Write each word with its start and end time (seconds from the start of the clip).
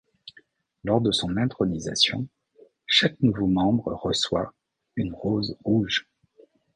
Lors 0.83 0.99
de 0.99 1.11
son 1.11 1.37
intronisation, 1.37 2.27
chaque 2.87 3.21
nouveau 3.21 3.45
membre 3.45 3.93
reçoit 3.93 4.51
une 4.95 5.13
rose 5.13 5.55
rouge. 5.63 6.07